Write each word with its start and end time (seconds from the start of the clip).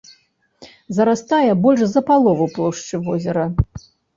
Зарастае 0.99 1.51
больш 1.65 1.81
за 1.91 2.01
палову 2.09 2.51
плошчы 2.57 2.95
возера. 3.11 3.45